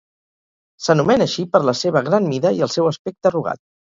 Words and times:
S'anomena 0.85 1.27
així 1.29 1.45
per 1.57 1.61
la 1.67 1.75
seva 1.81 2.03
gran 2.11 2.31
mida 2.33 2.53
i 2.61 2.65
el 2.69 2.73
seu 2.77 2.89
aspecte 2.93 3.31
arrugat. 3.33 3.63